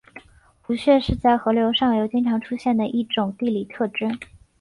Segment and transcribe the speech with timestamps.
[0.63, 4.17] 壶穴是在河流上游经常出现的一种地理特征。